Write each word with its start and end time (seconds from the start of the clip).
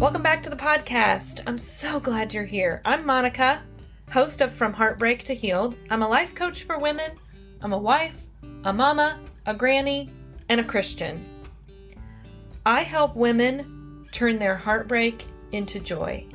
Welcome 0.00 0.22
back 0.22 0.42
to 0.44 0.50
the 0.50 0.56
podcast. 0.56 1.42
I'm 1.46 1.58
so 1.58 2.00
glad 2.00 2.32
you're 2.32 2.46
here. 2.46 2.80
I'm 2.86 3.04
Monica, 3.04 3.60
host 4.10 4.40
of 4.40 4.50
From 4.50 4.72
Heartbreak 4.72 5.24
to 5.24 5.34
Healed. 5.34 5.76
I'm 5.90 6.02
a 6.02 6.08
life 6.08 6.34
coach 6.34 6.62
for 6.62 6.78
women, 6.78 7.10
I'm 7.60 7.74
a 7.74 7.78
wife, 7.78 8.16
a 8.64 8.72
mama, 8.72 9.20
a 9.44 9.52
granny, 9.52 10.08
and 10.48 10.58
a 10.58 10.64
Christian. 10.64 11.22
I 12.64 12.82
help 12.82 13.14
women 13.14 14.08
turn 14.10 14.38
their 14.38 14.56
heartbreak 14.56 15.26
into 15.52 15.78
joy. 15.78 16.26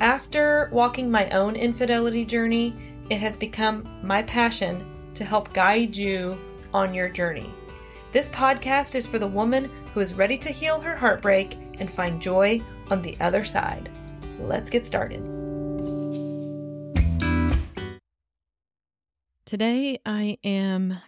After 0.00 0.68
walking 0.70 1.10
my 1.10 1.30
own 1.30 1.56
infidelity 1.56 2.26
journey, 2.26 2.76
it 3.08 3.16
has 3.20 3.34
become 3.34 3.88
my 4.02 4.24
passion 4.24 4.84
to 5.14 5.24
help 5.24 5.54
guide 5.54 5.96
you 5.96 6.36
on 6.74 6.92
your 6.92 7.08
journey. 7.08 7.50
This 8.12 8.28
podcast 8.28 8.94
is 8.94 9.06
for 9.06 9.18
the 9.18 9.26
woman 9.26 9.70
who 9.94 10.00
is 10.00 10.12
ready 10.12 10.36
to 10.36 10.50
heal 10.50 10.82
her 10.82 10.94
heartbreak 10.94 11.56
and 11.78 11.90
find 11.90 12.20
joy 12.20 12.62
on 12.90 13.02
the 13.02 13.16
other 13.20 13.44
side. 13.44 13.90
Let's 14.40 14.70
get 14.70 14.86
started. 14.86 15.24
Today 19.44 20.00
I 20.04 20.38
am 20.42 20.98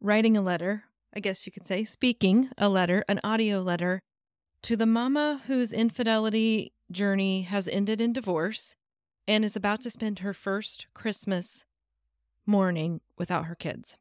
writing 0.00 0.36
a 0.36 0.42
letter, 0.42 0.84
I 1.14 1.20
guess 1.20 1.46
you 1.46 1.52
could 1.52 1.66
say, 1.66 1.84
speaking 1.84 2.50
a 2.58 2.68
letter, 2.68 3.04
an 3.08 3.20
audio 3.22 3.60
letter 3.60 4.02
to 4.62 4.76
the 4.76 4.86
mama 4.86 5.42
whose 5.46 5.72
infidelity 5.72 6.72
journey 6.90 7.42
has 7.42 7.68
ended 7.68 8.00
in 8.00 8.12
divorce 8.12 8.74
and 9.26 9.44
is 9.44 9.54
about 9.54 9.80
to 9.82 9.90
spend 9.90 10.20
her 10.20 10.32
first 10.32 10.86
Christmas 10.94 11.64
morning 12.46 13.00
without 13.16 13.44
her 13.44 13.54
kids. 13.54 13.96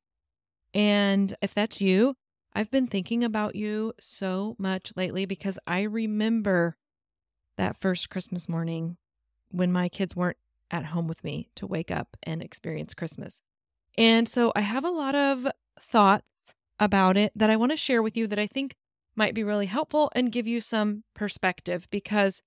And 0.73 1.35
if 1.41 1.53
that's 1.53 1.81
you, 1.81 2.15
I've 2.57 2.71
been 2.71 2.87
thinking 2.87 3.23
about 3.23 3.55
you 3.55 3.93
so 3.99 4.55
much 4.57 4.91
lately 4.95 5.27
because 5.27 5.59
I 5.67 5.83
remember 5.83 6.75
that 7.55 7.77
first 7.77 8.09
Christmas 8.09 8.49
morning 8.49 8.97
when 9.51 9.71
my 9.71 9.89
kids 9.89 10.15
weren't 10.15 10.37
at 10.71 10.85
home 10.85 11.07
with 11.07 11.23
me 11.23 11.51
to 11.53 11.67
wake 11.67 11.91
up 11.91 12.17
and 12.23 12.41
experience 12.41 12.95
Christmas. 12.95 13.43
And 13.95 14.27
so 14.27 14.51
I 14.55 14.61
have 14.61 14.83
a 14.83 14.89
lot 14.89 15.13
of 15.13 15.45
thoughts 15.79 16.55
about 16.79 17.15
it 17.15 17.31
that 17.35 17.51
I 17.51 17.57
want 17.57 17.73
to 17.73 17.77
share 17.77 18.01
with 18.01 18.17
you 18.17 18.25
that 18.25 18.39
I 18.39 18.47
think 18.47 18.75
might 19.15 19.35
be 19.35 19.43
really 19.43 19.67
helpful 19.67 20.09
and 20.15 20.31
give 20.31 20.47
you 20.47 20.59
some 20.59 21.03
perspective 21.13 21.87
because 21.91 22.41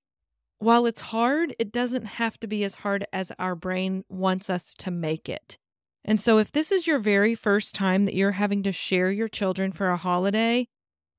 while 0.58 0.86
it's 0.86 1.02
hard, 1.02 1.54
it 1.60 1.70
doesn't 1.70 2.06
have 2.06 2.36
to 2.40 2.48
be 2.48 2.64
as 2.64 2.74
hard 2.74 3.06
as 3.12 3.30
our 3.38 3.54
brain 3.54 4.04
wants 4.08 4.50
us 4.50 4.74
to 4.74 4.90
make 4.90 5.28
it. 5.28 5.56
And 6.04 6.20
so, 6.20 6.38
if 6.38 6.50
this 6.50 6.72
is 6.72 6.86
your 6.86 6.98
very 6.98 7.34
first 7.34 7.74
time 7.74 8.04
that 8.06 8.14
you're 8.14 8.32
having 8.32 8.62
to 8.62 8.72
share 8.72 9.10
your 9.10 9.28
children 9.28 9.72
for 9.72 9.90
a 9.90 9.96
holiday, 9.96 10.66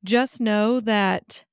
just 0.04 0.42
know 0.42 0.80
that 0.80 1.46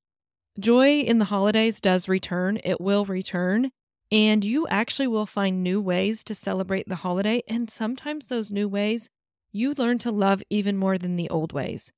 joy 0.58 1.00
in 1.00 1.18
the 1.18 1.26
holidays 1.26 1.80
does 1.80 2.08
return. 2.08 2.58
It 2.64 2.80
will 2.80 3.04
return. 3.04 3.70
And 4.10 4.42
you 4.42 4.66
actually 4.68 5.06
will 5.06 5.26
find 5.26 5.62
new 5.62 5.80
ways 5.82 6.24
to 6.24 6.34
celebrate 6.34 6.88
the 6.88 6.96
holiday. 6.96 7.42
And 7.46 7.70
sometimes 7.70 8.26
those 8.28 8.50
new 8.50 8.66
ways 8.66 9.10
you 9.52 9.74
learn 9.74 9.98
to 9.98 10.10
love 10.10 10.42
even 10.48 10.76
more 10.76 10.96
than 10.96 11.16
the 11.16 11.28
old 11.28 11.52
ways. 11.52 11.92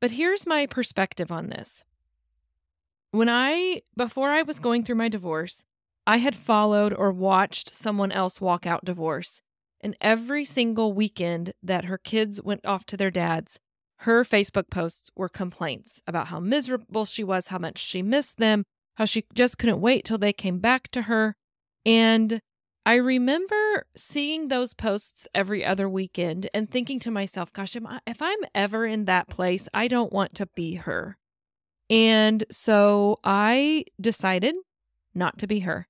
But 0.00 0.12
here's 0.12 0.46
my 0.46 0.66
perspective 0.66 1.30
on 1.30 1.48
this. 1.48 1.84
When 3.10 3.28
I, 3.28 3.82
before 3.96 4.30
I 4.30 4.42
was 4.42 4.58
going 4.58 4.84
through 4.84 4.96
my 4.96 5.08
divorce, 5.08 5.64
I 6.06 6.16
had 6.16 6.34
followed 6.34 6.94
or 6.94 7.12
watched 7.12 7.74
someone 7.74 8.10
else 8.10 8.40
walk 8.40 8.66
out 8.66 8.84
divorce. 8.84 9.40
And 9.82 9.96
every 10.00 10.44
single 10.44 10.92
weekend 10.92 11.54
that 11.62 11.86
her 11.86 11.98
kids 11.98 12.40
went 12.40 12.64
off 12.64 12.84
to 12.86 12.96
their 12.96 13.10
dads, 13.10 13.58
her 13.98 14.24
Facebook 14.24 14.70
posts 14.70 15.10
were 15.16 15.28
complaints 15.28 16.00
about 16.06 16.28
how 16.28 16.40
miserable 16.40 17.04
she 17.04 17.24
was, 17.24 17.48
how 17.48 17.58
much 17.58 17.78
she 17.78 18.02
missed 18.02 18.38
them, 18.38 18.64
how 18.96 19.04
she 19.04 19.24
just 19.34 19.58
couldn't 19.58 19.80
wait 19.80 20.04
till 20.04 20.18
they 20.18 20.32
came 20.32 20.58
back 20.58 20.88
to 20.92 21.02
her. 21.02 21.36
And 21.84 22.40
I 22.84 22.94
remember 22.94 23.86
seeing 23.96 24.48
those 24.48 24.74
posts 24.74 25.28
every 25.34 25.64
other 25.64 25.88
weekend 25.88 26.50
and 26.52 26.70
thinking 26.70 26.98
to 27.00 27.10
myself, 27.10 27.52
gosh, 27.52 27.76
if 27.76 28.22
I'm 28.22 28.38
ever 28.54 28.86
in 28.86 29.04
that 29.04 29.28
place, 29.28 29.68
I 29.72 29.88
don't 29.88 30.12
want 30.12 30.34
to 30.36 30.46
be 30.54 30.74
her. 30.74 31.16
And 31.88 32.44
so 32.50 33.20
I 33.22 33.84
decided 34.00 34.54
not 35.14 35.38
to 35.38 35.46
be 35.46 35.60
her. 35.60 35.86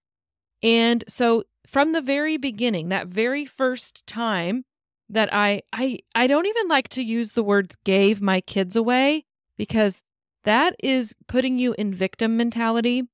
And 0.63 1.05
so 1.09 1.45
from 1.67 1.93
the 1.93 2.01
very 2.01 2.37
beginning, 2.37 2.89
that 2.89 3.07
very 3.07 3.45
first 3.45 4.07
time 4.07 4.65
that 5.09 5.33
I 5.33 5.63
I 5.73 5.99
I 6.15 6.27
don't 6.27 6.47
even 6.47 6.69
like 6.69 6.89
to 6.91 7.03
use 7.03 7.33
the 7.33 7.43
words 7.43 7.77
gave 7.85 8.23
my 8.23 8.41
kids 8.41 8.77
away 8.77 9.25
because 9.57 10.03
that 10.45 10.75
is 10.83 11.15
putting 11.29 11.59
you 11.59 11.75
in 11.79 11.95
victim 11.95 12.37
mentality 12.37 13.05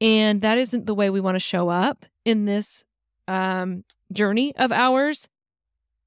and 0.00 0.42
that 0.42 0.58
isn't 0.58 0.86
the 0.86 0.94
way 0.94 1.10
we 1.10 1.20
want 1.20 1.36
to 1.36 1.40
show 1.40 1.68
up 1.68 2.04
in 2.24 2.46
this 2.46 2.84
um, 3.28 3.84
journey 4.12 4.54
of 4.56 4.72
ours. 4.72 5.28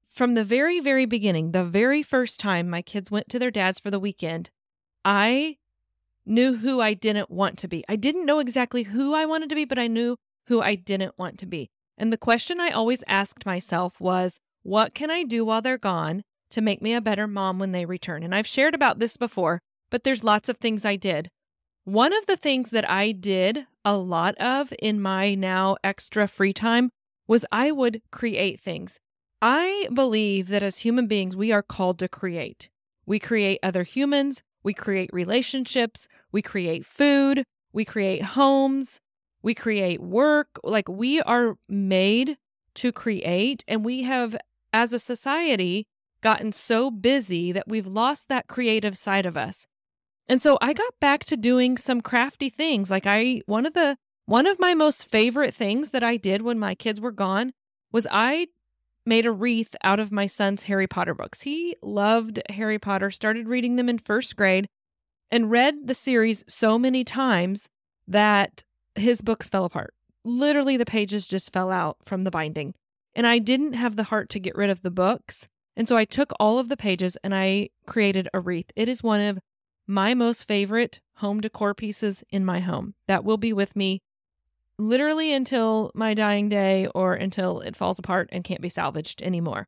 From 0.02 0.34
the 0.34 0.44
very, 0.44 0.80
very 0.80 1.06
beginning, 1.06 1.52
the 1.52 1.64
very 1.64 2.02
first 2.02 2.40
time 2.40 2.68
my 2.68 2.82
kids 2.82 3.10
went 3.10 3.28
to 3.28 3.38
their 3.38 3.52
dad's 3.52 3.78
for 3.78 3.90
the 3.90 4.00
weekend, 4.00 4.50
I 5.04 5.58
knew 6.26 6.56
who 6.56 6.80
I 6.80 6.94
didn't 6.94 7.30
want 7.30 7.56
to 7.58 7.68
be. 7.68 7.84
I 7.88 7.96
didn't 7.96 8.26
know 8.26 8.40
exactly 8.40 8.82
who 8.82 9.14
I 9.14 9.24
wanted 9.26 9.48
to 9.50 9.54
be, 9.54 9.64
but 9.64 9.78
I 9.78 9.86
knew 9.86 10.16
who 10.48 10.60
I 10.60 10.74
didn't 10.74 11.18
want 11.18 11.38
to 11.38 11.46
be. 11.46 11.70
And 11.96 12.12
the 12.12 12.18
question 12.18 12.60
I 12.60 12.70
always 12.70 13.02
asked 13.06 13.46
myself 13.46 14.00
was, 14.00 14.38
what 14.62 14.94
can 14.94 15.10
I 15.10 15.22
do 15.22 15.44
while 15.44 15.62
they're 15.62 15.78
gone 15.78 16.22
to 16.50 16.60
make 16.60 16.82
me 16.82 16.94
a 16.94 17.00
better 17.00 17.26
mom 17.26 17.58
when 17.58 17.72
they 17.72 17.84
return? 17.84 18.22
And 18.22 18.34
I've 18.34 18.46
shared 18.46 18.74
about 18.74 18.98
this 18.98 19.16
before, 19.16 19.60
but 19.90 20.04
there's 20.04 20.24
lots 20.24 20.48
of 20.48 20.58
things 20.58 20.84
I 20.84 20.96
did. 20.96 21.30
One 21.84 22.12
of 22.12 22.26
the 22.26 22.36
things 22.36 22.70
that 22.70 22.88
I 22.88 23.12
did 23.12 23.66
a 23.84 23.96
lot 23.96 24.34
of 24.36 24.72
in 24.78 25.00
my 25.00 25.34
now 25.34 25.76
extra 25.82 26.28
free 26.28 26.52
time 26.52 26.90
was 27.26 27.46
I 27.50 27.70
would 27.70 28.02
create 28.10 28.60
things. 28.60 28.98
I 29.40 29.88
believe 29.92 30.48
that 30.48 30.62
as 30.62 30.78
human 30.78 31.06
beings, 31.06 31.36
we 31.36 31.52
are 31.52 31.62
called 31.62 31.98
to 32.00 32.08
create. 32.08 32.68
We 33.06 33.18
create 33.18 33.60
other 33.62 33.84
humans, 33.84 34.42
we 34.62 34.74
create 34.74 35.10
relationships, 35.12 36.08
we 36.30 36.42
create 36.42 36.84
food, 36.84 37.44
we 37.72 37.84
create 37.84 38.22
homes, 38.22 39.00
we 39.42 39.54
create 39.54 40.00
work. 40.00 40.58
Like 40.62 40.88
we 40.88 41.20
are 41.22 41.56
made 41.68 42.36
to 42.74 42.92
create, 42.92 43.64
and 43.66 43.84
we 43.84 44.02
have, 44.02 44.36
as 44.72 44.92
a 44.92 44.98
society, 44.98 45.86
gotten 46.20 46.52
so 46.52 46.90
busy 46.90 47.52
that 47.52 47.68
we've 47.68 47.86
lost 47.86 48.28
that 48.28 48.48
creative 48.48 48.96
side 48.96 49.26
of 49.26 49.36
us. 49.36 49.66
And 50.28 50.42
so 50.42 50.58
I 50.60 50.72
got 50.72 50.92
back 51.00 51.24
to 51.24 51.36
doing 51.36 51.76
some 51.78 52.00
crafty 52.00 52.50
things. 52.50 52.90
Like 52.90 53.06
I 53.06 53.42
one 53.46 53.66
of 53.66 53.72
the 53.72 53.96
one 54.26 54.46
of 54.46 54.60
my 54.60 54.74
most 54.74 55.08
favorite 55.08 55.54
things 55.54 55.90
that 55.90 56.02
I 56.02 56.16
did 56.18 56.42
when 56.42 56.58
my 56.58 56.74
kids 56.74 57.00
were 57.00 57.12
gone 57.12 57.52
was 57.90 58.06
I 58.10 58.48
made 59.06 59.24
a 59.24 59.32
wreath 59.32 59.74
out 59.82 59.98
of 59.98 60.12
my 60.12 60.26
son's 60.26 60.64
Harry 60.64 60.86
Potter 60.86 61.14
books. 61.14 61.42
He 61.42 61.76
loved 61.82 62.40
Harry 62.50 62.78
Potter, 62.78 63.10
started 63.10 63.48
reading 63.48 63.76
them 63.76 63.88
in 63.88 63.98
1st 63.98 64.36
grade 64.36 64.68
and 65.30 65.50
read 65.50 65.86
the 65.86 65.94
series 65.94 66.44
so 66.46 66.78
many 66.78 67.04
times 67.04 67.68
that 68.06 68.64
his 68.94 69.20
books 69.20 69.48
fell 69.48 69.64
apart. 69.64 69.94
Literally 70.24 70.76
the 70.76 70.84
pages 70.84 71.26
just 71.26 71.52
fell 71.52 71.70
out 71.70 71.98
from 72.04 72.24
the 72.24 72.30
binding. 72.30 72.74
And 73.14 73.26
I 73.26 73.38
didn't 73.38 73.72
have 73.72 73.96
the 73.96 74.04
heart 74.04 74.28
to 74.30 74.40
get 74.40 74.56
rid 74.56 74.70
of 74.70 74.82
the 74.82 74.90
books. 74.90 75.48
And 75.76 75.88
so 75.88 75.96
I 75.96 76.04
took 76.04 76.32
all 76.38 76.58
of 76.58 76.68
the 76.68 76.76
pages 76.76 77.16
and 77.22 77.34
I 77.34 77.70
created 77.86 78.28
a 78.34 78.40
wreath. 78.40 78.70
It 78.76 78.88
is 78.88 79.02
one 79.02 79.20
of 79.20 79.38
my 79.86 80.14
most 80.14 80.44
favorite 80.44 81.00
home 81.16 81.40
decor 81.40 81.74
pieces 81.74 82.22
in 82.30 82.44
my 82.44 82.60
home. 82.60 82.94
That 83.06 83.24
will 83.24 83.38
be 83.38 83.52
with 83.52 83.74
me 83.74 84.02
literally 84.78 85.32
until 85.32 85.90
my 85.94 86.14
dying 86.14 86.48
day 86.48 86.86
or 86.94 87.14
until 87.14 87.60
it 87.60 87.76
falls 87.76 87.98
apart 87.98 88.28
and 88.32 88.44
can't 88.44 88.60
be 88.60 88.68
salvaged 88.68 89.22
anymore. 89.22 89.66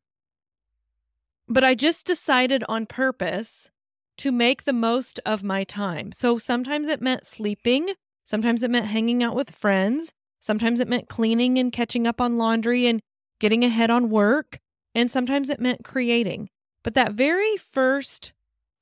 But 1.47 1.63
I 1.63 1.75
just 1.75 2.05
decided 2.05 2.63
on 2.69 2.85
purpose 2.85 3.69
to 4.17 4.31
make 4.31 4.63
the 4.63 4.73
most 4.73 5.19
of 5.25 5.43
my 5.43 5.63
time. 5.63 6.11
So 6.11 6.37
sometimes 6.37 6.87
it 6.87 7.01
meant 7.01 7.25
sleeping, 7.25 7.93
sometimes 8.31 8.63
it 8.63 8.71
meant 8.71 8.85
hanging 8.85 9.21
out 9.21 9.35
with 9.35 9.51
friends, 9.51 10.13
sometimes 10.39 10.79
it 10.79 10.87
meant 10.87 11.09
cleaning 11.09 11.57
and 11.57 11.73
catching 11.73 12.07
up 12.07 12.21
on 12.21 12.37
laundry 12.37 12.87
and 12.87 13.01
getting 13.39 13.65
ahead 13.65 13.89
on 13.89 14.09
work, 14.09 14.59
and 14.95 15.11
sometimes 15.11 15.49
it 15.49 15.59
meant 15.59 15.83
creating. 15.83 16.49
But 16.81 16.93
that 16.93 17.11
very 17.11 17.57
first 17.57 18.31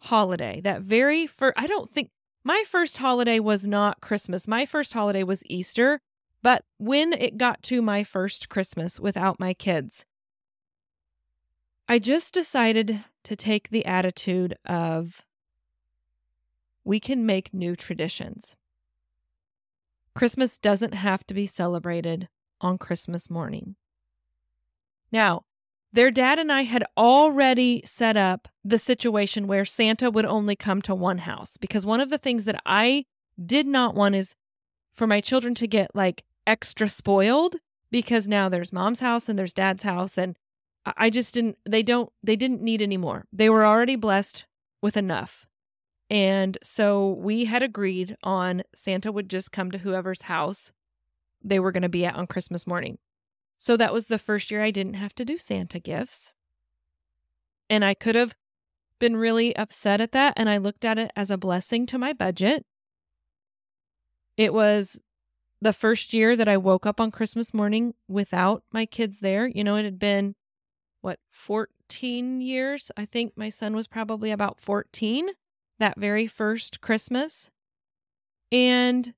holiday, 0.03 0.61
that 0.61 0.83
very 0.83 1.25
first, 1.25 1.55
I 1.57 1.65
don't 1.65 1.89
think 1.89 2.11
my 2.43 2.63
first 2.67 2.99
holiday 2.99 3.39
was 3.39 3.67
not 3.67 4.01
Christmas. 4.01 4.47
My 4.47 4.67
first 4.67 4.93
holiday 4.93 5.23
was 5.23 5.43
Easter. 5.47 5.99
But 6.41 6.63
when 6.77 7.11
it 7.11 7.37
got 7.37 7.61
to 7.63 7.81
my 7.81 8.03
first 8.03 8.49
Christmas 8.49 8.99
without 8.99 9.39
my 9.39 9.53
kids, 9.53 10.05
I 11.89 11.99
just 11.99 12.33
decided 12.33 13.03
to 13.23 13.35
take 13.35 13.69
the 13.69 13.85
attitude 13.85 14.55
of 14.65 15.25
we 16.85 16.99
can 16.99 17.25
make 17.25 17.53
new 17.53 17.75
traditions. 17.75 18.55
Christmas 20.19 20.57
doesn't 20.57 20.95
have 20.95 21.25
to 21.27 21.33
be 21.33 21.47
celebrated 21.47 22.27
on 22.59 22.77
Christmas 22.77 23.29
morning. 23.29 23.77
Now, 25.13 25.45
their 25.93 26.11
dad 26.11 26.37
and 26.37 26.51
I 26.51 26.63
had 26.63 26.83
already 26.97 27.81
set 27.85 28.17
up 28.17 28.49
the 28.61 28.77
situation 28.77 29.47
where 29.47 29.63
Santa 29.63 30.11
would 30.11 30.25
only 30.25 30.57
come 30.57 30.81
to 30.81 30.93
one 30.93 31.19
house 31.19 31.55
because 31.55 31.85
one 31.85 32.01
of 32.01 32.09
the 32.09 32.17
things 32.17 32.43
that 32.43 32.61
I 32.65 33.05
did 33.41 33.65
not 33.65 33.95
want 33.95 34.13
is 34.15 34.35
for 34.93 35.07
my 35.07 35.21
children 35.21 35.55
to 35.55 35.67
get 35.67 35.95
like 35.95 36.25
extra 36.45 36.89
spoiled 36.89 37.55
because 37.89 38.27
now 38.27 38.49
there's 38.49 38.73
mom's 38.73 38.99
house 38.99 39.29
and 39.29 39.39
there's 39.39 39.53
dad's 39.53 39.83
house 39.83 40.17
and 40.17 40.37
I 40.85 41.09
just 41.09 41.33
didn't 41.33 41.59
they 41.65 41.81
don't 41.81 42.11
they 42.21 42.35
didn't 42.35 42.61
need 42.61 42.81
any 42.81 42.97
more. 42.97 43.23
They 43.31 43.49
were 43.49 43.65
already 43.65 43.95
blessed 43.95 44.43
with 44.81 44.97
enough. 44.97 45.47
And 46.09 46.57
so 46.63 47.09
we 47.09 47.45
had 47.45 47.61
agreed 47.61 48.17
on 48.23 48.63
Santa 48.73 49.11
would 49.11 49.29
just 49.29 49.51
come 49.51 49.71
to 49.71 49.79
whoever's 49.79 50.23
house 50.23 50.71
they 51.41 51.59
were 51.59 51.71
going 51.71 51.83
to 51.83 51.89
be 51.89 52.05
at 52.05 52.15
on 52.15 52.27
Christmas 52.27 52.67
morning. 52.67 52.97
So 53.57 53.77
that 53.77 53.93
was 53.93 54.07
the 54.07 54.17
first 54.17 54.51
year 54.51 54.63
I 54.63 54.71
didn't 54.71 54.95
have 54.95 55.13
to 55.15 55.25
do 55.25 55.37
Santa 55.37 55.79
gifts. 55.79 56.33
And 57.69 57.85
I 57.85 57.93
could 57.93 58.15
have 58.15 58.35
been 58.99 59.15
really 59.15 59.55
upset 59.55 60.01
at 60.01 60.11
that. 60.11 60.33
And 60.35 60.49
I 60.49 60.57
looked 60.57 60.83
at 60.83 60.97
it 60.97 61.11
as 61.15 61.29
a 61.29 61.37
blessing 61.37 61.85
to 61.87 61.97
my 61.97 62.13
budget. 62.13 62.65
It 64.37 64.53
was 64.53 64.99
the 65.61 65.73
first 65.73 66.13
year 66.13 66.35
that 66.35 66.47
I 66.47 66.57
woke 66.57 66.85
up 66.85 66.99
on 66.99 67.11
Christmas 67.11 67.53
morning 67.53 67.93
without 68.07 68.63
my 68.71 68.85
kids 68.85 69.19
there. 69.19 69.47
You 69.47 69.63
know, 69.63 69.75
it 69.75 69.83
had 69.83 69.99
been, 69.99 70.35
what, 71.01 71.19
14 71.29 72.41
years? 72.41 72.91
I 72.95 73.05
think 73.05 73.33
my 73.35 73.49
son 73.49 73.75
was 73.75 73.87
probably 73.87 74.31
about 74.31 74.59
14 74.59 75.29
that 75.79 75.99
very 75.99 76.27
first 76.27 76.81
Christmas. 76.81 77.49
And 78.51 79.13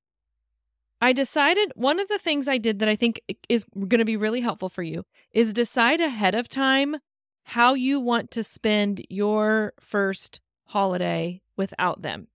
I 1.01 1.13
decided 1.13 1.71
one 1.75 1.99
of 1.99 2.07
the 2.07 2.19
things 2.19 2.47
I 2.47 2.57
did 2.57 2.79
that 2.79 2.89
I 2.89 2.95
think 2.95 3.21
is 3.49 3.65
going 3.75 3.99
to 3.99 4.05
be 4.05 4.17
really 4.17 4.41
helpful 4.41 4.69
for 4.69 4.83
you 4.83 5.05
is 5.31 5.51
decide 5.51 5.99
ahead 5.99 6.35
of 6.35 6.47
time 6.47 6.97
how 7.43 7.73
you 7.73 7.99
want 7.99 8.29
to 8.31 8.43
spend 8.43 9.03
your 9.09 9.73
first 9.79 10.39
holiday 10.67 11.41
without 11.57 12.03
them. 12.03 12.27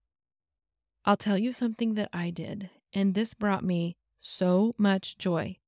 I'll 1.04 1.16
tell 1.16 1.38
you 1.38 1.52
something 1.52 1.94
that 1.94 2.10
I 2.12 2.30
did, 2.30 2.70
and 2.92 3.14
this 3.14 3.32
brought 3.32 3.62
me 3.62 3.96
so 4.20 4.74
much 4.76 5.16
joy. 5.16 5.58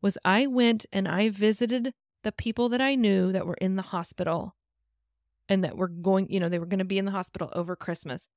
Was 0.00 0.16
I 0.24 0.46
went 0.46 0.86
and 0.90 1.06
I 1.06 1.28
visited 1.28 1.92
the 2.22 2.32
people 2.32 2.70
that 2.70 2.80
I 2.80 2.94
knew 2.94 3.30
that 3.32 3.46
were 3.46 3.58
in 3.60 3.76
the 3.76 3.82
hospital 3.82 4.55
and 5.48 5.62
that 5.64 5.76
were 5.76 5.88
going, 5.88 6.30
you 6.30 6.40
know, 6.40 6.48
they 6.48 6.58
were 6.58 6.66
going 6.66 6.78
to 6.78 6.84
be 6.84 6.98
in 6.98 7.04
the 7.04 7.10
hospital 7.10 7.50
over 7.52 7.76
Christmas, 7.76 8.28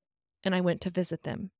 and 0.44 0.54
I 0.56 0.62
went 0.62 0.82
to 0.82 0.90
visit 0.90 1.24
them. 1.24 1.52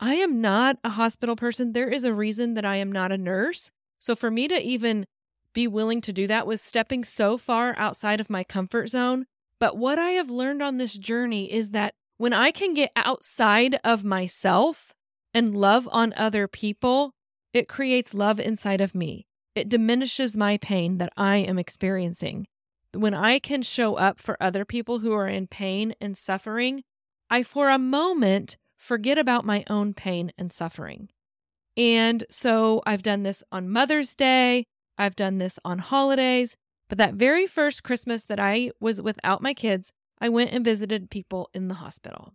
I 0.00 0.14
am 0.14 0.40
not 0.40 0.78
a 0.82 0.90
hospital 0.90 1.36
person. 1.36 1.72
There 1.72 1.88
is 1.88 2.04
a 2.04 2.14
reason 2.14 2.54
that 2.54 2.64
I 2.64 2.76
am 2.76 2.90
not 2.90 3.12
a 3.12 3.18
nurse. 3.18 3.70
So 4.00 4.16
for 4.16 4.30
me 4.30 4.48
to 4.48 4.60
even 4.60 5.06
be 5.52 5.68
willing 5.68 6.00
to 6.00 6.12
do 6.12 6.26
that 6.26 6.46
was 6.46 6.60
stepping 6.60 7.04
so 7.04 7.38
far 7.38 7.76
outside 7.78 8.20
of 8.20 8.30
my 8.30 8.42
comfort 8.42 8.88
zone. 8.88 9.26
But 9.60 9.76
what 9.76 9.98
I 9.98 10.10
have 10.10 10.30
learned 10.30 10.62
on 10.62 10.78
this 10.78 10.98
journey 10.98 11.52
is 11.52 11.70
that 11.70 11.94
when 12.16 12.32
I 12.32 12.50
can 12.50 12.74
get 12.74 12.90
outside 12.96 13.78
of 13.84 14.02
myself 14.02 14.92
and 15.32 15.56
love 15.56 15.88
on 15.92 16.12
other 16.16 16.48
people, 16.48 17.12
it 17.52 17.68
creates 17.68 18.14
love 18.14 18.40
inside 18.40 18.80
of 18.80 18.94
me. 18.94 19.26
It 19.54 19.68
diminishes 19.68 20.36
my 20.36 20.56
pain 20.56 20.98
that 20.98 21.12
I 21.16 21.36
am 21.36 21.58
experiencing. 21.58 22.46
When 22.94 23.14
I 23.14 23.38
can 23.38 23.62
show 23.62 23.94
up 23.94 24.20
for 24.20 24.36
other 24.40 24.64
people 24.64 24.98
who 24.98 25.12
are 25.14 25.28
in 25.28 25.46
pain 25.46 25.94
and 26.00 26.16
suffering, 26.16 26.84
I 27.30 27.42
for 27.42 27.70
a 27.70 27.78
moment 27.78 28.58
forget 28.76 29.16
about 29.16 29.46
my 29.46 29.64
own 29.70 29.94
pain 29.94 30.32
and 30.36 30.52
suffering. 30.52 31.08
And 31.76 32.24
so 32.28 32.82
I've 32.84 33.02
done 33.02 33.22
this 33.22 33.42
on 33.50 33.70
Mother's 33.70 34.14
Day, 34.14 34.66
I've 34.98 35.16
done 35.16 35.38
this 35.38 35.58
on 35.64 35.78
holidays, 35.78 36.54
but 36.88 36.98
that 36.98 37.14
very 37.14 37.46
first 37.46 37.82
Christmas 37.82 38.26
that 38.26 38.38
I 38.38 38.70
was 38.78 39.00
without 39.00 39.40
my 39.40 39.54
kids, 39.54 39.90
I 40.20 40.28
went 40.28 40.50
and 40.50 40.62
visited 40.62 41.08
people 41.08 41.48
in 41.54 41.68
the 41.68 41.74
hospital. 41.74 42.34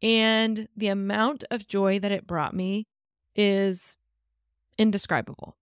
And 0.00 0.68
the 0.76 0.86
amount 0.86 1.42
of 1.50 1.66
joy 1.66 1.98
that 1.98 2.12
it 2.12 2.28
brought 2.28 2.54
me 2.54 2.86
is 3.34 3.96
indescribable. 4.78 5.56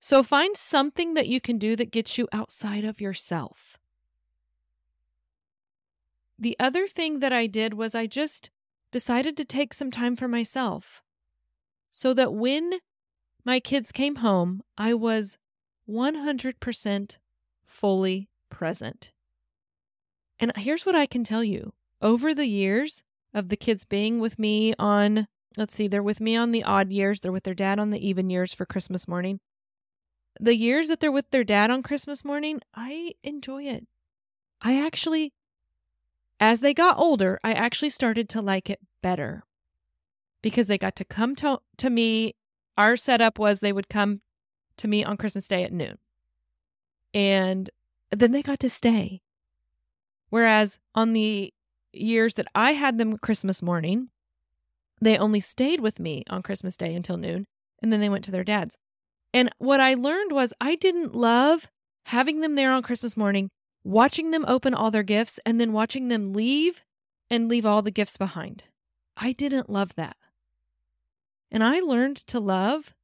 So 0.00 0.22
find 0.22 0.56
something 0.56 1.12
that 1.14 1.28
you 1.28 1.40
can 1.40 1.58
do 1.58 1.76
that 1.76 1.92
gets 1.92 2.16
you 2.16 2.26
outside 2.32 2.84
of 2.84 3.00
yourself. 3.00 3.78
The 6.38 6.56
other 6.58 6.86
thing 6.86 7.20
that 7.20 7.34
I 7.34 7.46
did 7.46 7.74
was 7.74 7.94
I 7.94 8.06
just 8.06 8.50
decided 8.90 9.36
to 9.36 9.44
take 9.44 9.74
some 9.74 9.90
time 9.90 10.16
for 10.16 10.26
myself 10.26 11.02
so 11.92 12.14
that 12.14 12.32
when 12.32 12.74
my 13.44 13.60
kids 13.60 13.92
came 13.92 14.16
home, 14.16 14.62
I 14.78 14.94
was 14.94 15.36
100% 15.88 17.18
fully 17.66 18.28
present. 18.48 19.12
And 20.38 20.56
here's 20.56 20.86
what 20.86 20.94
I 20.94 21.04
can 21.04 21.24
tell 21.24 21.44
you 21.44 21.74
over 22.00 22.34
the 22.34 22.46
years 22.46 23.02
of 23.34 23.50
the 23.50 23.56
kids 23.56 23.84
being 23.84 24.18
with 24.18 24.38
me 24.38 24.74
on, 24.78 25.28
let's 25.58 25.74
see, 25.74 25.88
they're 25.88 26.02
with 26.02 26.20
me 26.20 26.36
on 26.36 26.52
the 26.52 26.64
odd 26.64 26.90
years, 26.90 27.20
they're 27.20 27.32
with 27.32 27.44
their 27.44 27.54
dad 27.54 27.78
on 27.78 27.90
the 27.90 28.06
even 28.06 28.30
years 28.30 28.54
for 28.54 28.64
Christmas 28.64 29.06
morning. 29.06 29.40
The 30.42 30.56
years 30.56 30.88
that 30.88 31.00
they're 31.00 31.12
with 31.12 31.30
their 31.30 31.44
dad 31.44 31.70
on 31.70 31.82
Christmas 31.82 32.24
morning, 32.24 32.60
I 32.74 33.12
enjoy 33.22 33.64
it. 33.64 33.86
I 34.62 34.80
actually 34.80 35.32
as 36.40 36.60
they 36.60 36.72
got 36.72 36.98
older, 36.98 37.38
I 37.44 37.52
actually 37.52 37.90
started 37.90 38.28
to 38.30 38.40
like 38.40 38.70
it 38.70 38.80
better 39.02 39.44
because 40.40 40.66
they 40.66 40.78
got 40.78 40.96
to 40.96 41.04
come 41.04 41.36
to, 41.36 41.60
to 41.76 41.90
me. 41.90 42.34
Our 42.78 42.96
setup 42.96 43.38
was 43.38 43.60
they 43.60 43.74
would 43.74 43.90
come 43.90 44.22
to 44.78 44.88
me 44.88 45.04
on 45.04 45.18
Christmas 45.18 45.46
Day 45.46 45.64
at 45.64 45.72
noon. 45.72 45.98
And 47.12 47.68
then 48.10 48.32
they 48.32 48.42
got 48.42 48.58
to 48.60 48.70
stay. 48.70 49.20
Whereas 50.30 50.78
on 50.94 51.12
the 51.12 51.52
years 51.92 52.34
that 52.34 52.46
I 52.54 52.72
had 52.72 52.96
them 52.96 53.18
Christmas 53.18 53.62
morning, 53.62 54.08
they 55.02 55.18
only 55.18 55.40
stayed 55.40 55.80
with 55.80 56.00
me 56.00 56.24
on 56.30 56.42
Christmas 56.42 56.76
Day 56.76 56.94
until 56.94 57.18
noon, 57.18 57.46
and 57.82 57.92
then 57.92 58.00
they 58.00 58.08
went 58.08 58.24
to 58.24 58.30
their 58.30 58.44
dad's. 58.44 58.76
And 59.32 59.50
what 59.58 59.80
I 59.80 59.94
learned 59.94 60.32
was 60.32 60.52
I 60.60 60.74
didn't 60.74 61.14
love 61.14 61.68
having 62.06 62.40
them 62.40 62.54
there 62.54 62.72
on 62.72 62.82
Christmas 62.82 63.16
morning 63.16 63.50
watching 63.84 64.30
them 64.30 64.44
open 64.46 64.74
all 64.74 64.90
their 64.90 65.02
gifts 65.02 65.38
and 65.46 65.60
then 65.60 65.72
watching 65.72 66.08
them 66.08 66.32
leave 66.32 66.82
and 67.30 67.48
leave 67.48 67.64
all 67.64 67.82
the 67.82 67.90
gifts 67.90 68.16
behind. 68.16 68.64
I 69.16 69.32
didn't 69.32 69.70
love 69.70 69.94
that. 69.94 70.16
And 71.50 71.64
I 71.64 71.80
learned 71.80 72.16
to 72.28 72.40
love 72.40 72.94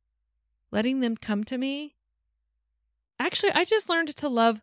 letting 0.70 1.00
them 1.00 1.17
come 1.17 1.44
to 1.44 1.58
me. 1.58 1.94
Actually, 3.19 3.52
I 3.52 3.64
just 3.64 3.88
learned 3.88 4.14
to 4.17 4.29
love 4.29 4.61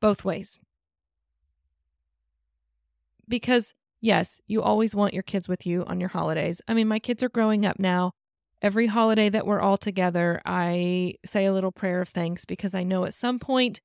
both 0.00 0.24
ways. 0.24 0.58
Because, 3.26 3.74
yes, 4.00 4.40
you 4.46 4.62
always 4.62 4.94
want 4.94 5.14
your 5.14 5.22
kids 5.22 5.48
with 5.48 5.66
you 5.66 5.84
on 5.86 6.00
your 6.00 6.10
holidays. 6.10 6.60
I 6.68 6.74
mean, 6.74 6.88
my 6.88 6.98
kids 6.98 7.22
are 7.22 7.28
growing 7.28 7.64
up 7.64 7.78
now. 7.78 8.12
Every 8.60 8.86
holiday 8.86 9.28
that 9.28 9.46
we're 9.46 9.60
all 9.60 9.76
together, 9.76 10.40
I 10.44 11.14
say 11.24 11.46
a 11.46 11.52
little 11.52 11.72
prayer 11.72 12.00
of 12.00 12.08
thanks 12.08 12.44
because 12.44 12.74
I 12.74 12.82
know 12.82 13.04
at 13.04 13.14
some 13.14 13.38
point 13.38 13.80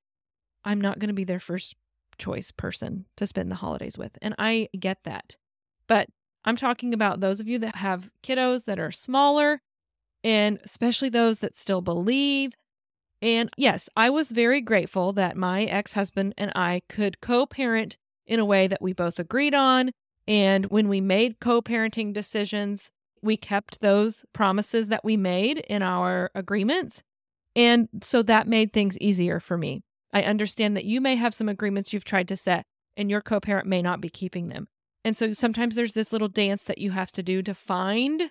I'm 0.65 0.81
not 0.81 0.99
going 0.99 1.09
to 1.09 1.13
be 1.13 1.23
their 1.23 1.39
first 1.39 1.75
choice 2.17 2.51
person 2.51 3.05
to 3.17 3.27
spend 3.27 3.51
the 3.51 3.55
holidays 3.55 3.97
with. 3.97 4.17
And 4.21 4.33
I 4.37 4.69
get 4.79 4.99
that. 5.03 5.37
But 5.87 6.07
I'm 6.45 6.55
talking 6.55 6.93
about 6.93 7.19
those 7.19 7.39
of 7.39 7.47
you 7.47 7.59
that 7.59 7.75
have 7.77 8.11
kiddos 8.23 8.65
that 8.65 8.79
are 8.79 8.91
smaller 8.91 9.61
and 10.23 10.59
especially 10.63 11.09
those 11.09 11.39
that 11.39 11.55
still 11.55 11.81
believe. 11.81 12.53
And 13.21 13.49
yes, 13.57 13.89
I 13.95 14.09
was 14.09 14.31
very 14.31 14.61
grateful 14.61 15.13
that 15.13 15.37
my 15.37 15.63
ex 15.65 15.93
husband 15.93 16.33
and 16.37 16.51
I 16.55 16.81
could 16.89 17.21
co 17.21 17.45
parent 17.45 17.97
in 18.25 18.39
a 18.39 18.45
way 18.45 18.67
that 18.67 18.81
we 18.81 18.93
both 18.93 19.19
agreed 19.19 19.53
on. 19.53 19.91
And 20.27 20.65
when 20.67 20.87
we 20.87 21.01
made 21.01 21.39
co 21.39 21.61
parenting 21.61 22.13
decisions, 22.13 22.91
we 23.23 23.37
kept 23.37 23.81
those 23.81 24.25
promises 24.33 24.87
that 24.87 25.03
we 25.03 25.17
made 25.17 25.59
in 25.59 25.81
our 25.81 26.29
agreements. 26.35 27.03
And 27.55 27.87
so 28.01 28.21
that 28.23 28.47
made 28.47 28.73
things 28.73 28.97
easier 28.99 29.39
for 29.39 29.57
me. 29.57 29.83
I 30.11 30.23
understand 30.23 30.75
that 30.75 30.85
you 30.85 31.01
may 31.01 31.15
have 31.15 31.33
some 31.33 31.49
agreements 31.49 31.93
you've 31.93 32.03
tried 32.03 32.27
to 32.27 32.37
set 32.37 32.65
and 32.95 33.09
your 33.09 33.21
co 33.21 33.39
parent 33.39 33.67
may 33.67 33.81
not 33.81 34.01
be 34.01 34.09
keeping 34.09 34.49
them. 34.49 34.67
And 35.03 35.17
so 35.17 35.33
sometimes 35.33 35.75
there's 35.75 35.93
this 35.93 36.11
little 36.11 36.27
dance 36.27 36.63
that 36.63 36.77
you 36.77 36.91
have 36.91 37.11
to 37.13 37.23
do 37.23 37.41
to 37.41 37.53
find 37.53 38.29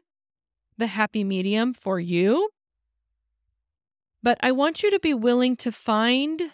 the 0.78 0.86
happy 0.86 1.24
medium 1.24 1.74
for 1.74 2.00
you. 2.00 2.50
But 4.22 4.38
I 4.40 4.52
want 4.52 4.82
you 4.82 4.90
to 4.90 5.00
be 5.00 5.14
willing 5.14 5.56
to 5.56 5.72
find 5.72 6.52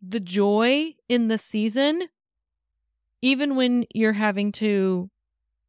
the 0.00 0.20
joy 0.20 0.94
in 1.08 1.28
the 1.28 1.38
season, 1.38 2.08
even 3.22 3.56
when 3.56 3.86
you're 3.94 4.14
having 4.14 4.52
to 4.52 5.10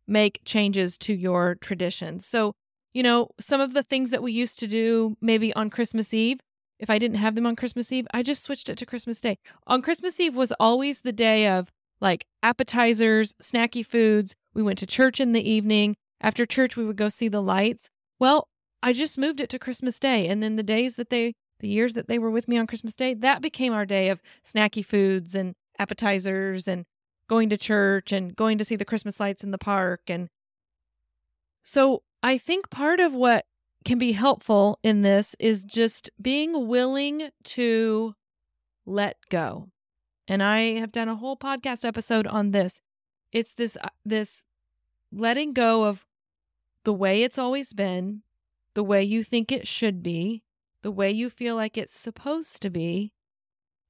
make 0.07 0.41
changes 0.45 0.97
to 0.99 1.13
your 1.13 1.55
traditions. 1.55 2.25
So, 2.25 2.53
you 2.93 3.03
know, 3.03 3.29
some 3.39 3.61
of 3.61 3.73
the 3.73 3.83
things 3.83 4.09
that 4.11 4.23
we 4.23 4.31
used 4.31 4.59
to 4.59 4.67
do 4.67 5.17
maybe 5.21 5.53
on 5.53 5.69
Christmas 5.69 6.13
Eve, 6.13 6.39
if 6.79 6.89
I 6.89 6.99
didn't 6.99 7.17
have 7.17 7.35
them 7.35 7.45
on 7.45 7.55
Christmas 7.55 7.91
Eve, 7.91 8.07
I 8.13 8.23
just 8.23 8.43
switched 8.43 8.69
it 8.69 8.77
to 8.77 8.85
Christmas 8.85 9.21
Day. 9.21 9.37
On 9.67 9.81
Christmas 9.81 10.19
Eve 10.19 10.35
was 10.35 10.51
always 10.59 11.01
the 11.01 11.13
day 11.13 11.47
of 11.47 11.71
like 12.01 12.25
appetizers, 12.43 13.33
snacky 13.41 13.85
foods. 13.85 14.35
We 14.53 14.63
went 14.63 14.79
to 14.79 14.85
church 14.85 15.19
in 15.19 15.31
the 15.31 15.49
evening. 15.49 15.95
After 16.21 16.45
church, 16.45 16.75
we 16.75 16.85
would 16.85 16.97
go 16.97 17.09
see 17.09 17.27
the 17.27 17.41
lights. 17.41 17.89
Well, 18.19 18.47
I 18.83 18.93
just 18.93 19.17
moved 19.17 19.39
it 19.39 19.49
to 19.49 19.59
Christmas 19.59 19.99
Day. 19.99 20.27
And 20.27 20.43
then 20.43 20.55
the 20.55 20.63
days 20.63 20.95
that 20.95 21.09
they, 21.09 21.33
the 21.59 21.69
years 21.69 21.93
that 21.93 22.07
they 22.07 22.19
were 22.19 22.29
with 22.29 22.47
me 22.47 22.57
on 22.57 22.67
Christmas 22.67 22.95
Day, 22.95 23.13
that 23.13 23.41
became 23.41 23.73
our 23.73 23.85
day 23.85 24.09
of 24.09 24.21
snacky 24.45 24.85
foods 24.85 25.35
and 25.35 25.55
appetizers 25.79 26.67
and 26.67 26.85
going 27.27 27.49
to 27.49 27.57
church 27.57 28.11
and 28.11 28.35
going 28.35 28.57
to 28.57 28.65
see 28.65 28.75
the 28.75 28.85
Christmas 28.85 29.19
lights 29.19 29.43
in 29.43 29.51
the 29.51 29.57
park. 29.57 30.01
And 30.07 30.29
so 31.63 32.03
I 32.21 32.37
think 32.37 32.69
part 32.69 32.99
of 32.99 33.13
what 33.13 33.45
can 33.83 33.97
be 33.99 34.13
helpful 34.13 34.79
in 34.83 35.03
this 35.03 35.35
is 35.39 35.63
just 35.63 36.09
being 36.21 36.67
willing 36.67 37.29
to 37.43 38.15
let 38.85 39.17
go. 39.29 39.69
And 40.27 40.41
I 40.41 40.79
have 40.79 40.91
done 40.91 41.07
a 41.07 41.15
whole 41.15 41.37
podcast 41.37 41.85
episode 41.85 42.25
on 42.27 42.51
this. 42.51 42.81
It's 43.31 43.53
this 43.53 43.77
uh, 43.81 43.89
this 44.03 44.43
letting 45.11 45.53
go 45.53 45.83
of 45.85 46.05
the 46.83 46.93
way 46.93 47.23
it's 47.23 47.37
always 47.37 47.73
been, 47.73 48.21
the 48.73 48.83
way 48.83 49.03
you 49.03 49.23
think 49.23 49.51
it 49.51 49.67
should 49.67 50.01
be, 50.01 50.43
the 50.81 50.91
way 50.91 51.11
you 51.11 51.29
feel 51.29 51.55
like 51.55 51.77
it's 51.77 51.97
supposed 51.97 52.61
to 52.61 52.69
be, 52.69 53.13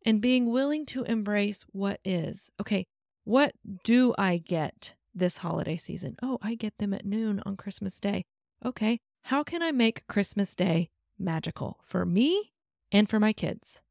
and 0.05 0.21
being 0.21 0.51
willing 0.51 0.85
to 0.87 1.03
embrace 1.03 1.63
what 1.71 1.99
is. 2.03 2.49
Okay, 2.59 2.85
what 3.25 3.53
do 3.83 4.13
I 4.17 4.37
get 4.37 4.93
this 5.13 5.39
holiday 5.39 5.75
season? 5.75 6.15
Oh, 6.21 6.37
I 6.41 6.55
get 6.55 6.77
them 6.77 6.93
at 6.93 7.05
noon 7.05 7.41
on 7.45 7.57
Christmas 7.57 7.99
Day. 7.99 8.23
Okay, 8.63 8.99
how 9.23 9.43
can 9.43 9.61
I 9.61 9.71
make 9.71 10.07
Christmas 10.07 10.55
Day 10.55 10.89
magical 11.19 11.79
for 11.83 12.05
me 12.05 12.53
and 12.91 13.09
for 13.09 13.19
my 13.19 13.33
kids? 13.33 13.81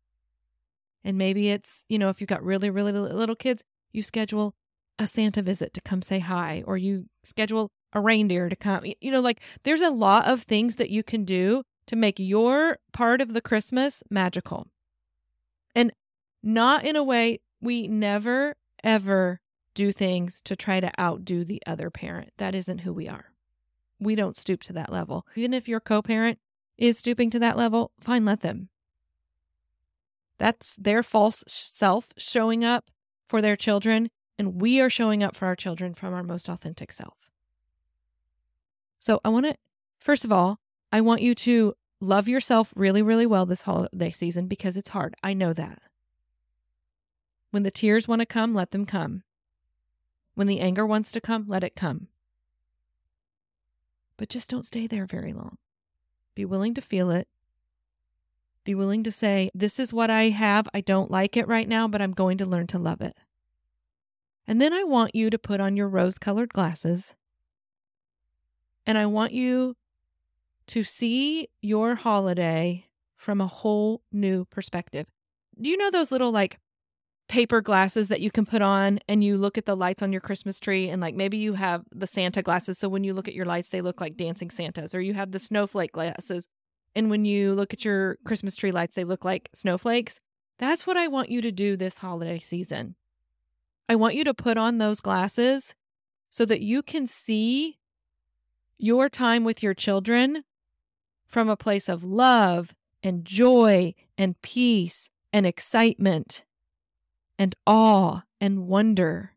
And 1.02 1.18
maybe 1.18 1.50
it's, 1.50 1.84
you 1.88 1.98
know, 1.98 2.08
if 2.08 2.20
you've 2.20 2.28
got 2.28 2.42
really, 2.42 2.70
really 2.70 2.92
little 2.92 3.36
kids, 3.36 3.62
you 3.92 4.02
schedule 4.02 4.54
a 4.98 5.06
Santa 5.06 5.42
visit 5.42 5.74
to 5.74 5.80
come 5.80 6.00
say 6.00 6.20
hi, 6.20 6.62
or 6.66 6.76
you 6.76 7.06
schedule 7.22 7.70
a 7.92 8.00
reindeer 8.00 8.48
to 8.48 8.56
come. 8.56 8.84
You 9.00 9.10
know, 9.10 9.20
like 9.20 9.40
there's 9.64 9.82
a 9.82 9.90
lot 9.90 10.26
of 10.26 10.42
things 10.42 10.76
that 10.76 10.90
you 10.90 11.02
can 11.02 11.24
do 11.24 11.62
to 11.86 11.96
make 11.96 12.18
your 12.18 12.78
part 12.92 13.20
of 13.20 13.34
the 13.34 13.40
Christmas 13.40 14.02
magical. 14.08 14.68
And 15.74 15.92
not 16.42 16.84
in 16.84 16.96
a 16.96 17.02
way 17.02 17.40
we 17.60 17.88
never, 17.88 18.56
ever 18.84 19.40
do 19.74 19.90
things 19.90 20.40
to 20.42 20.54
try 20.54 20.78
to 20.78 21.00
outdo 21.00 21.44
the 21.44 21.60
other 21.66 21.90
parent. 21.90 22.30
That 22.36 22.54
isn't 22.54 22.82
who 22.82 22.92
we 22.92 23.08
are. 23.08 23.32
We 23.98 24.14
don't 24.14 24.36
stoop 24.36 24.62
to 24.64 24.72
that 24.74 24.92
level. 24.92 25.26
Even 25.34 25.52
if 25.52 25.66
your 25.66 25.80
co 25.80 26.02
parent 26.02 26.38
is 26.78 26.98
stooping 26.98 27.30
to 27.30 27.38
that 27.40 27.56
level, 27.56 27.90
fine, 27.98 28.24
let 28.24 28.40
them. 28.40 28.68
That's 30.38 30.76
their 30.76 31.02
false 31.02 31.42
self 31.46 32.08
showing 32.16 32.64
up 32.64 32.90
for 33.28 33.40
their 33.40 33.56
children, 33.56 34.10
and 34.38 34.60
we 34.60 34.80
are 34.80 34.90
showing 34.90 35.22
up 35.22 35.36
for 35.36 35.46
our 35.46 35.56
children 35.56 35.94
from 35.94 36.12
our 36.12 36.22
most 36.22 36.48
authentic 36.48 36.92
self. 36.92 37.30
So 38.98 39.20
I 39.24 39.28
want 39.28 39.46
to, 39.46 39.56
first 40.00 40.24
of 40.24 40.32
all, 40.32 40.58
I 40.92 41.00
want 41.00 41.22
you 41.22 41.34
to 41.36 41.74
love 42.00 42.28
yourself 42.28 42.72
really, 42.76 43.02
really 43.02 43.26
well 43.26 43.46
this 43.46 43.62
holiday 43.62 44.10
season 44.10 44.46
because 44.46 44.76
it's 44.76 44.90
hard. 44.90 45.14
I 45.22 45.34
know 45.34 45.52
that. 45.52 45.80
When 47.54 47.62
the 47.62 47.70
tears 47.70 48.08
want 48.08 48.18
to 48.18 48.26
come, 48.26 48.52
let 48.52 48.72
them 48.72 48.84
come. 48.84 49.22
When 50.34 50.48
the 50.48 50.58
anger 50.58 50.84
wants 50.84 51.12
to 51.12 51.20
come, 51.20 51.44
let 51.46 51.62
it 51.62 51.76
come. 51.76 52.08
But 54.16 54.28
just 54.28 54.50
don't 54.50 54.66
stay 54.66 54.88
there 54.88 55.06
very 55.06 55.32
long. 55.32 55.58
Be 56.34 56.44
willing 56.44 56.74
to 56.74 56.80
feel 56.80 57.12
it. 57.12 57.28
Be 58.64 58.74
willing 58.74 59.04
to 59.04 59.12
say, 59.12 59.52
This 59.54 59.78
is 59.78 59.92
what 59.92 60.10
I 60.10 60.30
have. 60.30 60.66
I 60.74 60.80
don't 60.80 61.12
like 61.12 61.36
it 61.36 61.46
right 61.46 61.68
now, 61.68 61.86
but 61.86 62.02
I'm 62.02 62.10
going 62.10 62.38
to 62.38 62.44
learn 62.44 62.66
to 62.66 62.78
love 62.80 63.00
it. 63.00 63.16
And 64.48 64.60
then 64.60 64.72
I 64.72 64.82
want 64.82 65.14
you 65.14 65.30
to 65.30 65.38
put 65.38 65.60
on 65.60 65.76
your 65.76 65.88
rose 65.88 66.18
colored 66.18 66.52
glasses. 66.52 67.14
And 68.84 68.98
I 68.98 69.06
want 69.06 69.30
you 69.30 69.76
to 70.66 70.82
see 70.82 71.50
your 71.62 71.94
holiday 71.94 72.86
from 73.16 73.40
a 73.40 73.46
whole 73.46 74.02
new 74.10 74.44
perspective. 74.46 75.06
Do 75.56 75.70
you 75.70 75.76
know 75.76 75.92
those 75.92 76.10
little 76.10 76.32
like 76.32 76.58
paper 77.34 77.60
glasses 77.60 78.06
that 78.06 78.20
you 78.20 78.30
can 78.30 78.46
put 78.46 78.62
on 78.62 79.00
and 79.08 79.24
you 79.24 79.36
look 79.36 79.58
at 79.58 79.66
the 79.66 79.74
lights 79.74 80.04
on 80.04 80.12
your 80.12 80.20
Christmas 80.20 80.60
tree 80.60 80.88
and 80.88 81.02
like 81.02 81.16
maybe 81.16 81.36
you 81.36 81.54
have 81.54 81.82
the 81.90 82.06
Santa 82.06 82.42
glasses 82.42 82.78
so 82.78 82.88
when 82.88 83.02
you 83.02 83.12
look 83.12 83.26
at 83.26 83.34
your 83.34 83.44
lights 83.44 83.70
they 83.70 83.80
look 83.80 84.00
like 84.00 84.16
dancing 84.16 84.50
Santas 84.50 84.94
or 84.94 85.00
you 85.00 85.14
have 85.14 85.32
the 85.32 85.40
snowflake 85.40 85.90
glasses 85.90 86.46
and 86.94 87.10
when 87.10 87.24
you 87.24 87.52
look 87.52 87.74
at 87.74 87.84
your 87.84 88.18
Christmas 88.24 88.54
tree 88.54 88.70
lights 88.70 88.94
they 88.94 89.02
look 89.02 89.24
like 89.24 89.48
snowflakes. 89.52 90.20
That's 90.60 90.86
what 90.86 90.96
I 90.96 91.08
want 91.08 91.28
you 91.28 91.40
to 91.40 91.50
do 91.50 91.76
this 91.76 91.98
holiday 91.98 92.38
season. 92.38 92.94
I 93.88 93.96
want 93.96 94.14
you 94.14 94.22
to 94.22 94.32
put 94.32 94.56
on 94.56 94.78
those 94.78 95.00
glasses 95.00 95.74
so 96.30 96.44
that 96.44 96.60
you 96.60 96.84
can 96.84 97.08
see 97.08 97.78
your 98.78 99.08
time 99.08 99.42
with 99.42 99.60
your 99.60 99.74
children 99.74 100.44
from 101.26 101.48
a 101.48 101.56
place 101.56 101.88
of 101.88 102.04
love 102.04 102.76
and 103.02 103.24
joy 103.24 103.92
and 104.16 104.40
peace 104.40 105.10
and 105.32 105.44
excitement 105.44 106.44
and 107.38 107.54
awe 107.66 108.22
and 108.40 108.66
wonder. 108.66 109.32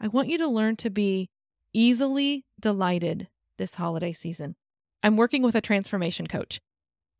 I 0.00 0.08
want 0.08 0.28
you 0.28 0.38
to 0.38 0.48
learn 0.48 0.76
to 0.76 0.90
be 0.90 1.30
easily 1.72 2.44
delighted 2.58 3.28
this 3.58 3.76
holiday 3.76 4.12
season. 4.12 4.56
I'm 5.02 5.16
working 5.16 5.42
with 5.42 5.54
a 5.54 5.60
transformation 5.60 6.26
coach. 6.26 6.60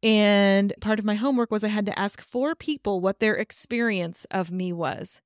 And 0.03 0.75
part 0.81 0.99
of 0.99 1.05
my 1.05 1.15
homework 1.15 1.51
was 1.51 1.63
I 1.63 1.69
had 1.69 1.87
to 1.87 1.99
ask 1.99 2.21
four 2.21 2.55
people 2.55 3.01
what 3.01 3.21
their 3.21 3.37
experience 3.37 4.27
of 4.31 4.51
me 4.51 4.73
was. 4.73 5.21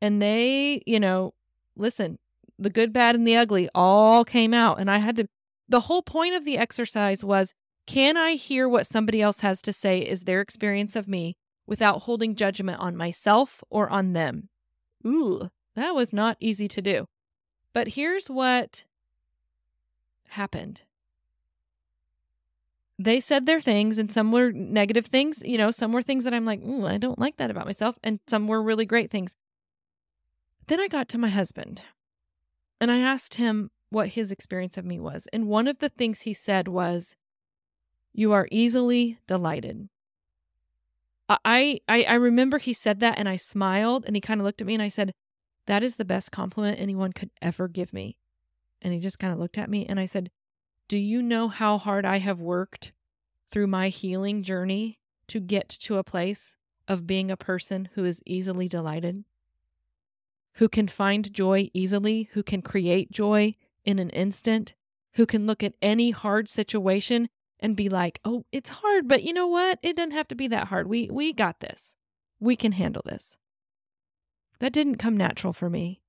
And 0.00 0.22
they, 0.22 0.82
you 0.86 1.00
know, 1.00 1.34
listen, 1.76 2.18
the 2.58 2.70
good, 2.70 2.92
bad, 2.92 3.16
and 3.16 3.26
the 3.26 3.36
ugly 3.36 3.68
all 3.74 4.24
came 4.24 4.54
out. 4.54 4.78
And 4.80 4.90
I 4.90 4.98
had 4.98 5.16
to, 5.16 5.28
the 5.68 5.80
whole 5.80 6.02
point 6.02 6.34
of 6.34 6.44
the 6.44 6.58
exercise 6.58 7.24
was 7.24 7.52
can 7.86 8.16
I 8.16 8.34
hear 8.34 8.68
what 8.68 8.86
somebody 8.86 9.20
else 9.20 9.40
has 9.40 9.60
to 9.62 9.72
say 9.72 10.00
is 10.00 10.22
their 10.22 10.40
experience 10.40 10.94
of 10.94 11.08
me 11.08 11.34
without 11.66 12.02
holding 12.02 12.34
judgment 12.34 12.80
on 12.80 12.96
myself 12.96 13.62
or 13.70 13.88
on 13.88 14.12
them. 14.12 14.48
Ooh, 15.06 15.50
that 15.74 15.94
was 15.94 16.12
not 16.12 16.36
easy 16.40 16.68
to 16.68 16.82
do. 16.82 17.08
But 17.72 17.88
here's 17.88 18.28
what 18.28 18.84
happened. 20.28 20.82
They 22.98 23.20
said 23.20 23.46
their 23.46 23.60
things, 23.60 23.98
and 23.98 24.12
some 24.12 24.30
were 24.30 24.52
negative 24.52 25.06
things. 25.06 25.42
You 25.44 25.58
know, 25.58 25.70
some 25.70 25.92
were 25.92 26.02
things 26.02 26.24
that 26.24 26.34
I'm 26.34 26.44
like, 26.44 26.62
Ooh, 26.62 26.86
I 26.86 26.98
don't 26.98 27.18
like 27.18 27.36
that 27.38 27.50
about 27.50 27.66
myself. 27.66 27.98
And 28.04 28.20
some 28.28 28.46
were 28.46 28.62
really 28.62 28.86
great 28.86 29.10
things. 29.10 29.34
Then 30.68 30.80
I 30.80 30.88
got 30.88 31.08
to 31.10 31.18
my 31.18 31.28
husband 31.28 31.82
and 32.80 32.90
I 32.90 32.98
asked 32.98 33.36
him 33.36 33.70
what 33.90 34.08
his 34.08 34.32
experience 34.32 34.76
of 34.76 34.84
me 34.84 34.98
was. 34.98 35.26
And 35.32 35.48
one 35.48 35.68
of 35.68 35.78
the 35.78 35.88
things 35.88 36.22
he 36.22 36.32
said 36.32 36.68
was, 36.68 37.16
You 38.12 38.32
are 38.32 38.48
easily 38.50 39.18
delighted. 39.26 39.88
I, 41.28 41.80
I 41.88 42.02
I 42.02 42.14
remember 42.14 42.58
he 42.58 42.72
said 42.72 43.00
that 43.00 43.18
and 43.18 43.28
I 43.28 43.36
smiled 43.36 44.04
and 44.06 44.14
he 44.16 44.20
kind 44.20 44.40
of 44.40 44.44
looked 44.44 44.60
at 44.60 44.66
me 44.66 44.74
and 44.74 44.82
I 44.82 44.88
said, 44.88 45.12
"That 45.66 45.82
is 45.82 45.96
the 45.96 46.04
best 46.04 46.30
compliment 46.30 46.78
anyone 46.78 47.12
could 47.12 47.30
ever 47.40 47.68
give 47.68 47.92
me." 47.92 48.16
And 48.80 48.92
he 48.92 49.00
just 49.00 49.18
kind 49.18 49.32
of 49.32 49.38
looked 49.38 49.58
at 49.58 49.70
me 49.70 49.86
and 49.86 49.98
I 49.98 50.06
said, 50.06 50.30
"Do 50.88 50.98
you 50.98 51.22
know 51.22 51.48
how 51.48 51.78
hard 51.78 52.04
I 52.04 52.18
have 52.18 52.40
worked 52.40 52.92
through 53.46 53.66
my 53.68 53.88
healing 53.88 54.42
journey 54.42 54.98
to 55.28 55.40
get 55.40 55.68
to 55.68 55.96
a 55.96 56.04
place 56.04 56.56
of 56.88 57.06
being 57.06 57.30
a 57.30 57.36
person 57.36 57.88
who 57.94 58.04
is 58.04 58.20
easily 58.26 58.68
delighted? 58.68 59.24
Who 60.54 60.68
can 60.68 60.88
find 60.88 61.32
joy 61.32 61.70
easily, 61.72 62.28
who 62.32 62.42
can 62.42 62.60
create 62.60 63.10
joy 63.10 63.56
in 63.84 63.98
an 63.98 64.10
instant, 64.10 64.74
who 65.14 65.26
can 65.26 65.46
look 65.46 65.62
at 65.62 65.74
any 65.80 66.10
hard 66.10 66.48
situation 66.48 67.28
and 67.62 67.76
be 67.76 67.88
like, 67.88 68.20
"Oh, 68.24 68.44
it's 68.52 68.68
hard, 68.68 69.08
but 69.08 69.22
you 69.22 69.32
know 69.32 69.46
what? 69.46 69.78
It 69.82 69.96
doesn't 69.96 70.10
have 70.10 70.28
to 70.28 70.34
be 70.34 70.48
that 70.48 70.66
hard. 70.66 70.88
We 70.88 71.08
we 71.10 71.32
got 71.32 71.60
this. 71.60 71.96
We 72.40 72.56
can 72.56 72.72
handle 72.72 73.02
this." 73.06 73.38
That 74.58 74.72
didn't 74.72 74.96
come 74.96 75.16
natural 75.16 75.52
for 75.52 75.70
me. 75.70 76.02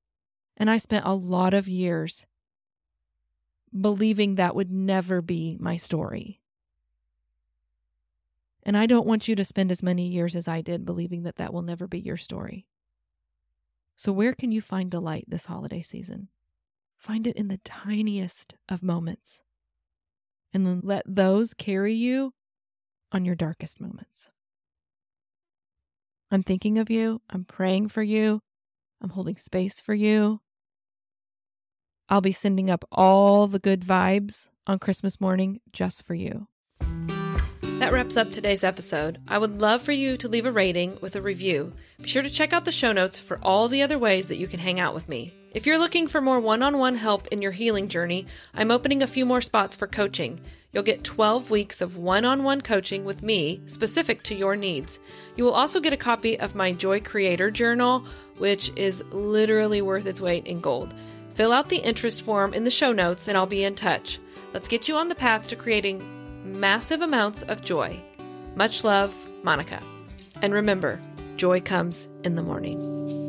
And 0.57 0.69
I 0.69 0.77
spent 0.77 1.05
a 1.05 1.15
lot 1.15 1.53
of 1.53 1.67
years 1.67 2.25
believing 3.79 4.35
that 4.35 4.55
would 4.55 4.71
never 4.71 5.21
be 5.21 5.57
my 5.59 5.77
story. 5.77 6.41
And 8.63 8.77
I 8.77 8.85
don't 8.85 9.07
want 9.07 9.27
you 9.27 9.35
to 9.35 9.43
spend 9.43 9.71
as 9.71 9.83
many 9.83 10.07
years 10.07 10.35
as 10.35 10.47
I 10.47 10.61
did 10.61 10.85
believing 10.85 11.23
that 11.23 11.37
that 11.37 11.53
will 11.53 11.63
never 11.63 11.87
be 11.87 11.99
your 11.99 12.17
story. 12.17 12.67
So, 13.95 14.11
where 14.11 14.33
can 14.33 14.51
you 14.51 14.61
find 14.61 14.89
delight 14.89 15.25
this 15.27 15.45
holiday 15.45 15.81
season? 15.81 16.29
Find 16.97 17.27
it 17.27 17.35
in 17.35 17.47
the 17.47 17.59
tiniest 17.63 18.55
of 18.69 18.81
moments 18.83 19.41
and 20.53 20.65
then 20.65 20.81
let 20.83 21.03
those 21.05 21.53
carry 21.53 21.93
you 21.93 22.33
on 23.11 23.25
your 23.25 23.35
darkest 23.35 23.81
moments. 23.81 24.29
I'm 26.31 26.43
thinking 26.43 26.77
of 26.77 26.89
you. 26.89 27.21
I'm 27.29 27.45
praying 27.45 27.89
for 27.89 28.03
you. 28.03 28.41
I'm 29.01 29.11
holding 29.11 29.37
space 29.37 29.79
for 29.79 29.93
you. 29.93 30.39
I'll 32.09 32.21
be 32.21 32.31
sending 32.31 32.69
up 32.69 32.85
all 32.91 33.47
the 33.47 33.59
good 33.59 33.81
vibes 33.81 34.49
on 34.67 34.79
Christmas 34.79 35.19
morning 35.19 35.61
just 35.71 36.05
for 36.05 36.15
you. 36.15 36.47
That 37.83 37.91
wraps 37.91 38.15
up 38.15 38.31
today's 38.31 38.63
episode. 38.63 39.19
I 39.27 39.37
would 39.37 39.59
love 39.59 39.81
for 39.81 39.91
you 39.91 40.15
to 40.15 40.29
leave 40.29 40.45
a 40.45 40.53
rating 40.53 40.97
with 41.01 41.17
a 41.17 41.21
review. 41.21 41.73
Be 42.01 42.07
sure 42.07 42.23
to 42.23 42.29
check 42.29 42.53
out 42.53 42.63
the 42.63 42.71
show 42.71 42.93
notes 42.93 43.19
for 43.19 43.39
all 43.43 43.67
the 43.67 43.81
other 43.81 43.99
ways 43.99 44.27
that 44.27 44.37
you 44.37 44.47
can 44.47 44.61
hang 44.61 44.79
out 44.79 44.93
with 44.93 45.09
me. 45.09 45.33
If 45.51 45.65
you're 45.65 45.77
looking 45.77 46.07
for 46.07 46.21
more 46.21 46.39
one 46.39 46.63
on 46.63 46.77
one 46.77 46.95
help 46.95 47.27
in 47.27 47.41
your 47.41 47.51
healing 47.51 47.89
journey, 47.89 48.25
I'm 48.53 48.71
opening 48.71 49.03
a 49.03 49.07
few 49.07 49.25
more 49.25 49.41
spots 49.41 49.75
for 49.75 49.87
coaching. 49.87 50.39
You'll 50.71 50.83
get 50.83 51.03
12 51.03 51.49
weeks 51.49 51.81
of 51.81 51.97
one 51.97 52.23
on 52.23 52.45
one 52.45 52.61
coaching 52.61 53.03
with 53.03 53.21
me 53.21 53.61
specific 53.65 54.23
to 54.23 54.33
your 54.33 54.55
needs. 54.55 54.97
You 55.35 55.43
will 55.43 55.51
also 55.51 55.81
get 55.81 55.91
a 55.91 55.97
copy 55.97 56.39
of 56.39 56.55
my 56.55 56.71
Joy 56.71 57.01
Creator 57.01 57.51
Journal, 57.51 58.05
which 58.37 58.71
is 58.77 59.03
literally 59.11 59.81
worth 59.81 60.05
its 60.05 60.21
weight 60.21 60.47
in 60.47 60.61
gold. 60.61 60.93
Fill 61.35 61.51
out 61.51 61.67
the 61.67 61.79
interest 61.79 62.21
form 62.21 62.53
in 62.53 62.63
the 62.63 62.71
show 62.71 62.93
notes 62.93 63.27
and 63.27 63.37
I'll 63.37 63.45
be 63.45 63.65
in 63.65 63.75
touch. 63.75 64.19
Let's 64.53 64.69
get 64.69 64.87
you 64.87 64.95
on 64.95 65.09
the 65.09 65.15
path 65.15 65.49
to 65.49 65.57
creating 65.57 66.22
massive 66.43 67.01
amounts 67.01 67.43
of 67.43 67.61
joy. 67.61 68.01
Much 68.55 68.83
love, 68.83 69.13
Monica. 69.43 69.81
And 70.41 70.53
remember, 70.53 70.99
joy 71.37 71.61
comes 71.61 72.07
in 72.23 72.35
the 72.35 72.43
morning. 72.43 73.22